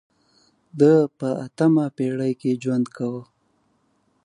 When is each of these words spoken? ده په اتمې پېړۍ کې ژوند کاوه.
ده 0.79 0.93
په 1.17 1.29
اتمې 1.45 1.85
پېړۍ 1.95 2.33
کې 2.41 2.51
ژوند 2.61 2.85
کاوه. 2.95 3.21